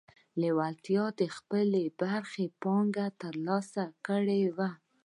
لېوالتیا 0.41 1.05
د 1.19 1.21
خپلې 1.35 1.83
برخې 2.01 2.45
پانګه 2.61 3.07
ترلاسه 3.21 3.83
کړې 4.07 4.41
وه 4.57 4.69